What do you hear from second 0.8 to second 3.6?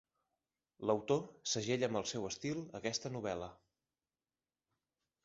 L'autor segella amb el seu estil aquesta novel·la.